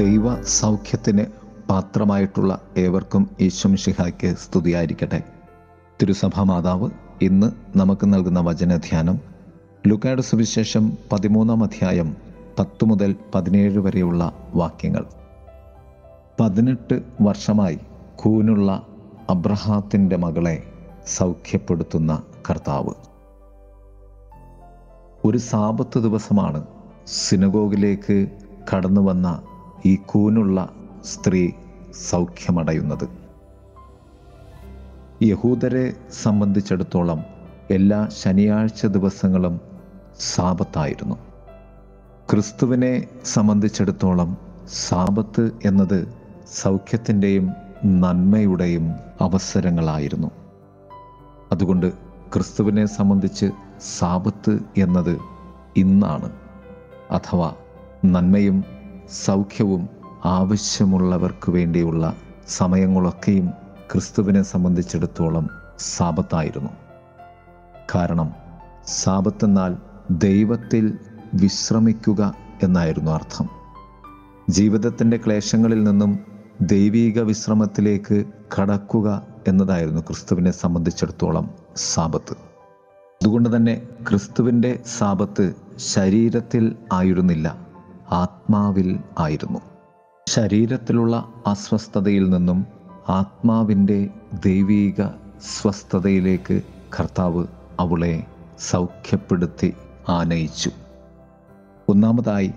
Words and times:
ദൈവ 0.00 0.42
സൗഖ്യത്തിന് 0.42 1.24
പാത്രമായിട്ടുള്ള 1.70 2.60
ഏവർക്കും 2.76 3.30
ഈശ്വംഷിഹായ്ക്ക് 3.40 4.34
സ്തുതിയായിരിക്കട്ടെ. 4.36 5.22
തിരുസഭാ 6.02 6.42
മാതാവ് 6.42 6.90
ഇന്ന് 7.22 7.78
നമുക്ക് 7.78 8.14
നൽകുന്ന 8.14 8.40
വചനധ്യാനം 8.40 9.18
ലുക്കായുടെ 9.86 10.22
സുവിശേഷം 10.22 10.92
പതിമൂന്നാം 11.12 11.64
അധ്യായം 11.64 12.16
പത്ത് 12.58 12.84
മുതൽ 12.84 13.16
പതിനേഴ് 13.34 13.78
വരെയുള്ള 13.78 14.32
വാക്യങ്ങൾ. 14.54 15.04
പതിനെട്ട് 16.40 17.02
വർഷമായി 17.20 17.78
കൂനുള്ള 18.16 18.86
അബ്രഹാത്തിന്റെ 19.30 20.16
മകളെ 20.16 20.62
സൗഖ്യപ്പെടുത്തുന്ന 21.06 22.22
കർത്താവ്. 22.50 22.94
ഒരു 25.24 25.38
സാപത്ത് 25.38 25.98
ദിവസമാണ് 25.98 26.66
സിനഗോഗിലേക്ക് 27.06 28.26
കടന്നു 28.74 29.00
വന്ന 29.00 29.42
ഈ 29.84 29.98
കൂനുള്ള 30.06 30.68
സ്ത്രീ 31.04 31.50
സൗഖ്യമടയുന്നത്. 32.10 33.08
യഹൂദരെ 35.22 35.96
സംബന്ധിച്ചിടത്തോളം 36.22 37.24
എല്ലാ 37.70 38.08
ശനിയാഴ്ച 38.22 38.86
ദിവസങ്ങളും 38.86 39.60
സാപത്തായിരുന്നു 40.20 41.14
ക്രിസ്തുവിനെ 42.30 43.08
സംബന്ധിച്ചിടത്തോളം 43.24 44.36
സാപത്ത് 44.68 45.50
എന്നത് 45.64 46.14
സൗഖ്യത്തിന്റെയും 46.62 47.50
നന്മയുടെയും 47.84 48.92
അവസരങ്ങളായിരുന്നു. 49.20 50.30
അതുകൊണ്ട് 51.52 51.92
ക്രിസ്തുവിനെ 52.32 52.86
സംബന്ധിച്ച് 52.86 53.50
സാപത്ത് 53.98 54.58
എന്നത് 54.78 55.18
ഇന്നാണ് 55.76 56.32
അഥവാ 57.10 57.54
നന്മയും 58.04 58.79
സൗഖ്യവും 59.10 59.88
ആവശ്യമുള്ളവർക്ക് 60.24 61.50
വേണ്ടിയുള്ള 61.50 62.16
സമയങ്ങളൊക്കെയും 62.48 63.50
ക്രിസ്തുവിനെ 63.92 64.42
സംബന്ധിച്ചിടത്തോളം 64.42 65.48
സാപത്തായിരുന്നു. 65.78 66.70
കാരണം 67.94 68.32
സാപത്തെന്നാൽ 68.86 69.76
ദൈവത്തിൽ 70.10 70.98
വിശ്രമിക്കുക 71.34 72.34
എന്നായിരുന്നു 72.62 73.10
അർത്ഥം. 73.10 73.48
ജീവിതത്തിന്റെ 74.50 75.16
ക്ലേശങ്ങളിൽ 75.16 75.84
നിന്നും 75.84 76.18
ദൈവീക 76.60 77.20
വിശ്രമത്തിലേക്ക് 77.20 78.24
കടക്കുക 78.60 79.26
എന്നതായിരുന്നു 79.48 80.00
ക്രിസ്തുവിനെ 80.00 80.50
സംബന്ധിച്ചിടത്തോളം 80.50 81.50
സാപത്ത്. 81.76 82.32
അതുകൊണ്ട് 82.32 83.56
തന്നെ 83.56 83.82
ക്രിസ്തുവിന്റെ 84.08 84.82
സാപത്ത് 84.98 85.54
ശരീരത്തിൽ 85.78 86.76
ആയിരുന്നില്ല. 86.92 87.69
ആത്മാവിൽ 88.12 88.98
ആയിരുന്നു. 89.18 89.58
ശരീരത്തിലുള്ള 90.28 91.32
അസ്വസ്ഥതയിൽ 91.46 92.30
നിന്നും 92.30 92.66
ആത്മാവിന്റെ 93.08 94.08
ദൈവീക 94.46 95.06
സ്വസ്ഥതയിലേക്ക് 95.40 96.62
കർത്താവ് 97.00 97.46
അവളെ 97.80 98.24
സൗഖ്യപ്പെടുത്തി 98.58 99.74
ആനയിച്ചു. 100.08 100.70
ഒന്നാമതായി 101.88 102.52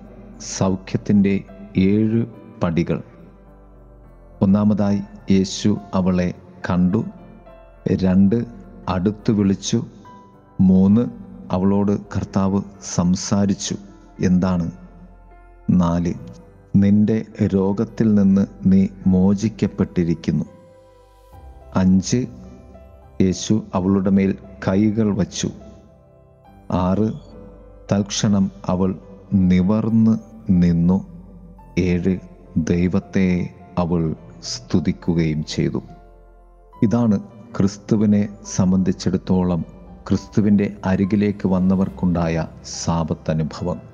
സൗഖ്യത്തിന്റെ 0.57 1.43
ഏഴ് 1.77 2.25
പടികൾ. 2.63 3.03
ഒന്നാമതായി 4.41 5.01
യേശു 5.31 5.77
അവളെ 5.93 6.33
കണ്ടു 6.69 7.05
രണ്ട് 7.91 8.45
അടുത്തു 8.89 9.31
വിളിച്ചു 9.31 9.85
മൂന്ന് 10.61 11.07
അവളോട് 11.51 11.99
കർത്താവ് 12.17 12.61
സംസാരിച്ചു. 12.81 13.75
എന്താണ് 14.19 14.71
നാല് 15.69 16.13
നിന്റെ 16.75 17.25
രോഗത്തിൽ 17.43 18.13
നിന്ന് 18.15 18.47
നീ 18.65 18.87
മോചിക്കപ്പെട്ടിരിക്കുന്നു. 19.07 20.45
അഞ്ച് 21.75 22.27
യേശു 23.21 23.63
അവളുടെ 23.73 24.09
മേൽ 24.09 24.37
കൈകൾ 24.67 25.15
വച്ചു. 25.15 25.49
ആറ് 26.71 27.13
തൽക്ഷണം 27.91 28.51
അവൾ 28.65 28.95
നിവർന്ന് 29.33 30.17
നിന്നു. 30.49 31.07
ഏഴ് 31.77 32.17
ദൈവത്തെ 32.57 33.49
അവൾ 33.77 34.15
സ്തുതിക്കുകയും 34.43 35.45
ചെയ്തു. 35.45 35.83
ഇതാണ് 36.83 37.19
ക്രിസ്തുവിനെ 37.57 38.29
സംബന്ധിച്ചിടത്തോളം 38.45 39.65
ക്രിസ്തുവിന്റെ 40.07 40.77
അരികിലേക്ക് 40.85 41.47
വന്നവർക്കുണ്ടായ 41.47 42.47
സാപത്തനുഭവം. 42.85 43.92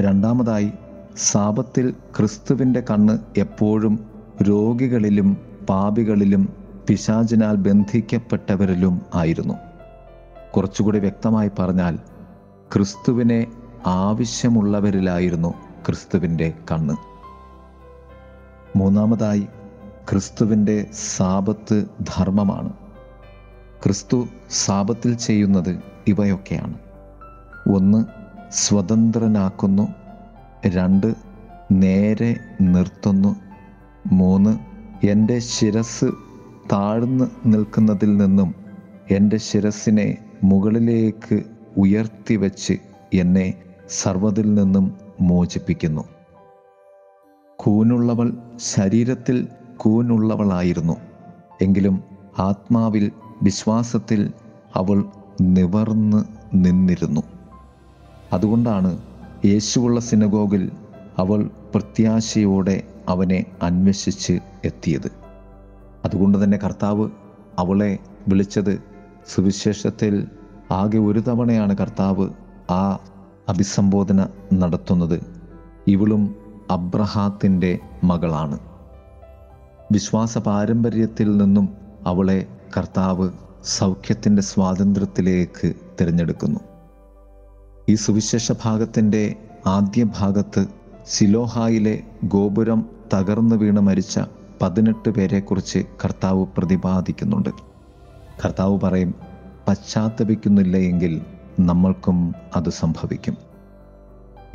രണ്ടാമതായി 0.00 0.72
സാപത്തിൽ 1.16 1.90
ക്രിസ്തുവിന്റെ 1.90 2.80
കണ്ണ് 2.80 3.18
എപ്പോഴും 3.36 4.10
രോഗികളിലും 4.42 5.36
പാപികളിലും 5.68 6.52
പിശാചിനാൽ 6.88 7.54
ബന്ധിക്കപ്പെട്ടവരിലും 7.54 9.02
ആയിരുന്നു. 9.14 9.54
കുറച്ചുകൂടി 10.56 10.98
വ്യക്തമായി 10.98 11.50
പറഞ്ഞാൽ 11.58 11.98
ക്രിസ്തുവിനെ 12.74 13.46
ആവശ്യമുള്ളവരിലായിരുന്നു 13.86 15.54
ക്രിസ്തുവിന്റെ 15.86 16.52
കണ്ണ്. 16.72 16.96
മൂന്നാമതായി 18.78 19.46
ക്രിസ്തുവിന്റെ 20.10 20.86
സാപത്ത് 21.16 21.84
ധർമ്മമാണ്. 22.00 22.72
ക്രിസ്തു 23.84 24.26
സാപത്തിൽ 24.50 25.14
ചെയ്യുന്നത് 25.14 25.78
ഇവയൊക്കെയാണ്. 26.06 26.74
ഒന്ന് 27.74 28.19
സ്വതന്ത്രനാക്കുന്നു. 28.52 29.88
രണ്ട് 30.66 31.14
നേരെ 31.72 32.36
നിർത്തുന്നു. 32.60 33.36
മൂന്ന് 34.12 34.58
എന്റെ 35.06 35.38
ശിരസ് 35.38 36.04
താഴ്ന്നു 36.72 37.24
നിൽക്കുന്നതിൽ 37.46 38.16
നിന്നും 38.16 38.54
എന്റെ 39.10 39.36
ശിരസിനെ 39.36 40.18
മുകളിലേക്ക് 40.44 41.42
ഉയർത്തി 41.76 42.36
വച്ച് 42.36 42.72
എന്നെ 43.14 43.54
സർവതിൽ 43.90 44.54
നിന്നും 44.54 44.96
മോചിപ്പിക്കുന്നു. 45.20 46.04
കൂനുള്ളവൾ 47.56 48.32
ശരീരത്തിൽ 48.56 49.48
കൂനുള്ളവളായിരുന്നു. 49.76 50.96
എങ്കിലും 51.62 52.02
ആത്മാവിൽ 52.38 53.12
വിശ്വാസത്തിൽ 53.42 54.32
അവൾ 54.74 55.04
നിവർന്ന് 55.40 56.24
നിന്നിരുന്നു. 56.54 57.22
അതുകൊണ്ടാണ് 58.32 58.98
യേശുവുള്ള 59.44 60.00
സിനഗോഗിൽ 60.00 60.70
അവൾ 61.18 61.50
പ്രത്യാശയോടെ 61.74 62.82
അവനെ 63.08 63.44
അന്വേഷിച്ച് 63.62 64.40
എത്തിയത്. 64.64 65.12
അതുകൊണ്ട് 66.04 66.44
തന്നെ 66.44 66.58
കർത്താവ് 66.58 67.08
അവളെ 67.58 67.98
വിളിച്ചത് 68.28 68.78
സുവിശേഷത്തിൽ 69.28 70.26
ആകെ 70.70 70.98
ഒരു 70.98 71.18
തവണയാണ് 71.18 71.76
കർത്താവ് 71.76 72.28
ആ 72.70 72.98
അഭിസംബോധന 73.48 74.26
നടത്തുന്നത്. 74.54 75.20
ഇവളും 75.88 76.34
അബ്രഹാത്തിന്റെ 76.70 77.78
മകളാണ്. 78.04 78.58
വിശ്വാസ 79.92 80.38
പാരമ്പര്യത്തിൽ 80.38 81.36
നിന്നും 81.36 81.68
അവളെ 82.06 82.46
കർത്താവ് 82.76 83.30
സൗഖ്യത്തിന്റെ 83.64 84.42
സ്വാതന്ത്ര്യത്തിലേക്ക് 84.42 85.74
തിരഞ്ഞെടുക്കുന്നു. 86.00 86.60
ഈ 87.90 87.94
സുവിശേഷ 87.94 88.52
ഭാഗത്തിന്റെ 88.64 89.34
ആദ്യ 89.66 90.04
ഭാഗത്ത് 90.04 90.66
സിലോഹായിലെ 91.06 92.02
ഗോപുരം 92.24 92.86
തകർന്നു 93.14 93.56
വീണ് 93.56 93.80
മരിച്ച 93.80 94.20
പതിനെട്ട് 94.62 95.08
പേരെക്കുറിച്ച് 95.08 95.78
കർത്താവ് 96.04 96.46
പ്രതിപാദിക്കുന്നുണ്ട്. 96.58 97.48
കർത്താവ് 98.44 98.80
പറയും 98.80 99.14
പശ്ചാത്തപിക്കുന്നില്ല 99.68 100.76
എങ്കിൽ 100.76 101.20
നമ്മൾക്കും 101.60 102.34
അത് 102.56 102.68
സംഭവിക്കും. 102.68 103.36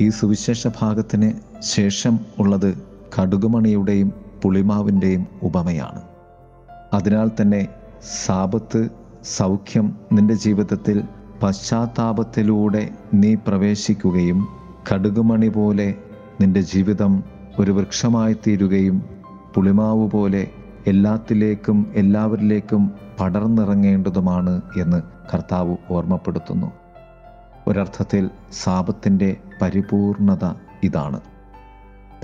ഈ 0.00 0.08
സുവിശേഷ 0.08 0.68
ഭാഗത്തിന് 0.80 1.32
ശേഷം 1.60 2.20
ഉള്ളത് 2.38 2.78
കടുകുമണിയുടെയും 3.18 4.12
പുളിമാവിന്റെയും 4.42 5.26
ഉപമയാണ്. 5.42 6.02
അതിനാൽ 6.92 7.30
തന്നെ 7.40 7.68
സാപത്ത് 8.26 8.88
സൗഖ്യം 9.24 9.96
നിന്റെ 10.12 10.34
ജീവിതത്തിൽ 10.34 11.04
പശ്ചാത്താപത്തിലൂടെ 11.42 12.88
നീ 13.14 13.34
പ്രവേശിക്കുകയും 13.34 14.48
കടുകുമണി 14.92 15.48
പോലെ 15.48 15.94
നിന്റെ 16.40 16.60
ജീവിതം 16.60 17.24
ഒരു 17.58 17.70
വൃക്ഷമായി 17.72 18.36
തീരുകയും 18.46 19.02
പുളിമാവ് 19.54 20.10
പോലെ 20.10 20.50
എല്ലാത്തിലേക്കും 20.86 21.92
എല്ലാവരിലേക്കും 21.94 22.90
പടർന്നിറങ്ങേണ്ടതുമാണ് 23.20 24.60
എന്ന് 24.80 25.02
കർത്താവ് 25.34 25.76
ഓർമ്മപ്പെടുത്തുന്നു. 25.90 26.72
ഒരർത്ഥത്തിൽ 27.68 28.30
സാപത്തിന്റെ 28.52 29.36
പരിപൂർണത 29.62 30.52
ഇതാണ്. 30.82 31.20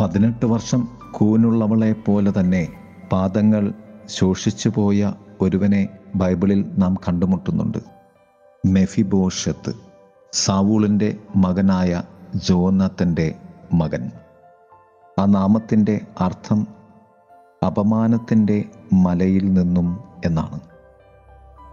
പതിനെട്ട് 0.00 0.46
വർഷം 0.46 0.88
കൂനുള്ളവളെ 1.10 1.92
പോലെ 1.92 2.32
തന്നെ 2.40 2.68
പാദങ്ങൾ 3.12 3.72
ശോഷിച്ചു 4.06 4.72
പോയ 4.74 5.12
ഒരുവനെ 5.40 5.88
ബൈബിളിൽ 6.16 6.64
നാം 6.78 6.94
കണ്ടുമുട്ടുന്നുണ്ട്. 6.94 7.91
മെഫിബോഷത്ത് 8.66 9.72
സാവൂളിന്റെ 10.32 11.18
മകനായ 11.36 12.02
ജോനത്തന്റെ 12.34 13.34
മകൻ. 13.72 14.10
ആ 15.18 15.24
നാമത്തിന്റെ 15.26 16.00
അർത്ഥം 16.20 16.66
അപമാനത്തിന്റെ 17.66 18.64
മലയിൽ 18.92 19.52
നിന്നും 19.52 19.98
എന്നാണ്. 20.24 20.60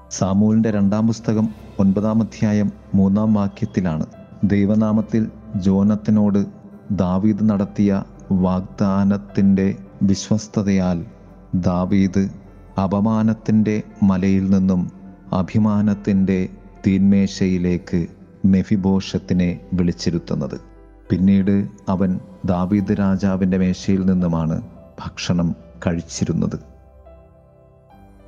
സാമൂലിന്റെ 0.10 0.72
രണ്ടാം 0.72 1.08
പുസ്തകം 1.08 1.50
ഒൻപതാം 1.80 2.22
അധ്യായം 2.22 2.72
മൂന്നാം 2.94 3.34
വാക്യത്തിലാണ് 3.34 4.06
ദൈവനാമത്തിൽ 4.44 5.32
ജോനത്തിനോട് 5.56 6.46
ദാവീദ് 6.92 7.50
നടത്തിയ 7.50 8.04
വാഗ്ദാനത്തിന്റെ 8.32 9.76
വിശ്വസ്തതയാൽ 10.04 11.06
ദാവീദ് 11.56 12.30
അപമാനത്തിന്റെ 12.82 13.84
മലയിൽ 14.04 14.50
നിന്നും 14.50 14.92
അഭിമാനത്തിന്റെ 15.34 16.50
തീന്മേശയിലേക്ക് 16.86 18.08
മെഫിബോഷത്തിനെ 18.46 19.60
വിളിച്ചിരുത്തുന്നത്. 19.74 20.62
പിന്നീട് 21.10 21.68
അവൻ 21.90 22.20
ദാവീദ് 22.46 22.96
രാജാവിന്റെ 23.00 23.58
മേശയിൽ 23.58 24.06
നിന്നുമാണ് 24.06 24.62
ഭക്ഷണം 25.00 25.56
കഴിച്ചിരുന്നത്. 25.88 26.60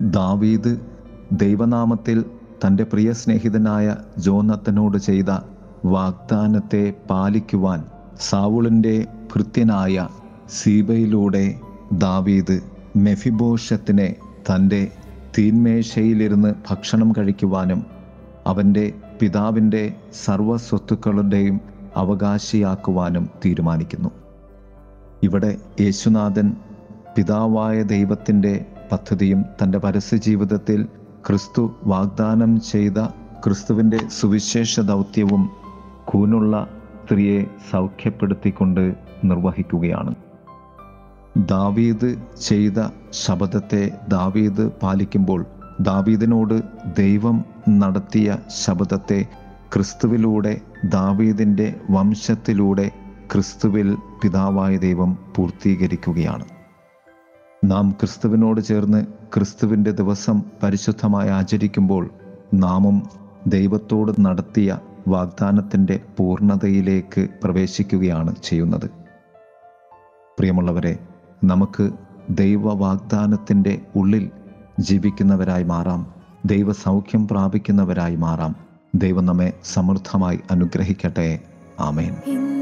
ദാവീദ് 0.01 0.77
ദൈവനാമത്തിൽ 1.31 2.25
തന്റെ 2.65 2.83
പ്രിയ 2.83 3.12
സ്നേഹിതനായ 3.12 3.95
ജോനത്തനോട് 4.18 4.98
ചെയ്ത 4.98 5.30
വാഗ്ദാനത്തെ 5.86 6.94
പാലിക്കുവാൻ 7.09 7.86
സാവുളിന്റെ 8.19 9.07
ഭൃത്യനായ 9.33 10.07
സീബയിലൂടെ 10.50 11.56
ദാവീദ് 11.92 12.59
മെഫിബോഷത്തിനെ 12.95 14.15
തന്റെ 14.51 14.92
തീന്മേശയിലിരുന്ന് 15.38 16.53
ഭക്ഷണം 16.69 17.13
കഴിക്കുവാനും 17.18 18.00
അവന്റെ 18.47 18.93
പിതാവിന്റെ 19.21 19.95
സർവസ്വത്തുക്കളുടെയും 20.25 21.61
അവകാശിയാക്കുവാനും 21.95 23.29
തീരുമാനിക്കുന്നു. 23.45 24.09
ഇവിടെ 25.23 25.57
യേശുനാഥൻ 25.81 26.55
പിതാവായ 27.15 27.83
ദൈവത്തിന്റെ 27.83 28.65
പദ്ധതിയും 28.91 29.45
തന്റെ 29.63 29.77
പരസ്യജീവിതത്തിൽ 29.77 30.88
ക്രിസ്തു 31.27 31.71
വാഗ്ദാനം 31.83 32.61
ചെയ്ത 32.61 32.97
ക്രിസ്തുവിന്റെ 33.45 34.07
സുവിശേഷ 34.07 34.79
ദൗത്യവും 34.79 35.49
കൂനുള്ള 36.05 36.67
സ്ത്രീയെ 37.03 37.45
സൗഖ്യപ്പെടുത്തിക്കൊണ്ട് 37.71 38.95
നിർവഹിക്കുകയാണ്. 39.23 40.15
ദാവീദ് 41.38 42.15
ചെയ്ത 42.41 42.79
ശബദത്തെ 43.11 43.91
ദാവീദ് 44.07 44.71
പാലിക്കുമ്പോൾ 44.83 45.45
ദാവീദിനോട് 45.81 46.62
ദൈവം 46.98 47.45
നടത്തിയ 47.69 48.38
ശബ്ദത്തെ 48.63 49.19
ക്രിസ്തുവിലൂടെ 49.74 50.62
ദാവീദിന്റെ 50.86 51.68
വംശത്തിലൂടെ 51.89 52.92
ക്രിസ്തുവിൽ 53.31 53.98
പിതാവായ 54.24 54.78
ദൈവം 54.78 55.18
പൂർത്തീകരിക്കുകയാണ്. 55.36 56.45
നാം 57.66 57.92
ക്രിസ്തുവിനോട് 57.92 58.62
ചേർന്ന് 58.62 59.06
ക്രിസ്തുവിന്റെ 59.33 59.92
ദിവസം 59.92 60.42
പരിശുദ്ധമായി 60.63 61.30
ആചരിക്കുമ്പോൾ 61.30 62.10
നാമും 62.54 63.04
ദൈവത്തോട് 63.48 64.12
നടത്തിയ 64.19 64.80
വാഗ്ദാനത്തിന്റെ 65.07 66.00
പൂർണതയിലേക്ക് 66.18 67.27
പ്രവേശിക്കുകയാണ് 67.44 68.36
ചെയ്യുന്നത്. 68.44 68.88
പ്രിയമുള്ളവരെ 70.38 71.00
നമുക്ക് 71.44 71.89
ദൈവ 72.30 72.74
വാഗ്ദാനത്തിന്റെ 72.74 73.81
ഉള്ളിൽ 73.95 74.31
ജീവിക്കുന്നവരായി 74.79 75.63
മാറാം. 75.63 76.13
ദൈവസൗഖ്യം 76.45 77.27
പ്രാപിക്കുന്നവരായി 77.27 78.15
മാറാം. 78.15 78.56
ദൈവം 78.95 79.25
നമ്മെ 79.25 79.53
സമൃദ്ധമായി 79.63 80.39
അനുഗ്രഹിക്കട്ടെ. 80.51 81.39
ആമേൻ. 81.79 82.61